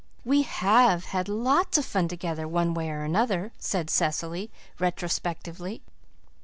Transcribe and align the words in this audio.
"We 0.25 0.41
HAVE 0.41 1.05
had 1.05 1.29
lots 1.29 1.77
of 1.77 1.85
fun 1.85 2.07
together 2.07 2.47
one 2.47 2.73
way 2.73 2.89
or 2.89 3.03
another," 3.03 3.51
said 3.59 3.87
Cecily, 3.91 4.49
retrospectively. 4.79 5.83